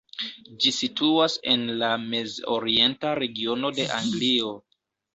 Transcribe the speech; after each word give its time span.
Ĝi 0.63 0.71
situas 0.77 1.35
en 1.53 1.67
la 1.83 1.91
Mez-Orienta 2.07 3.15
Regiono 3.23 3.75
de 3.81 3.89
Anglio. 4.03 4.61